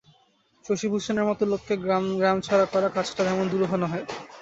শশিভূষণের 0.65 1.27
মতো 1.29 1.43
লোককে 1.51 1.73
গ্রামছাড়া 2.17 2.65
করা 2.73 2.89
কাজটা 2.95 3.21
তেমন 3.27 3.45
দুরূহ 3.51 3.71
নহে। 3.81 4.01